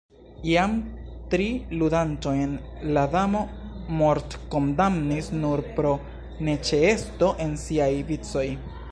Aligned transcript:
Jam 0.49 0.71
tri 1.33 1.47
ludantojn 1.81 2.55
la 2.97 3.03
Damo 3.15 3.41
mortkondamnis 3.99 5.29
nur 5.43 5.63
pro 5.75 5.91
neĉeesto 6.47 7.29
en 7.45 7.53
siaj 7.65 7.91
vicoj. 8.09 8.47